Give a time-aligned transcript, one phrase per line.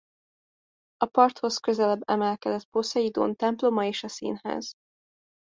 [0.97, 4.73] A parthoz közelebb emelkedett Poszeidón temploma és a színház.